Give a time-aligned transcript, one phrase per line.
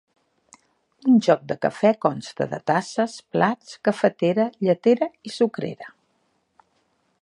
[1.11, 5.97] Un joc de cafè consta de tasses, plats, cafetera, lletera i sucrera.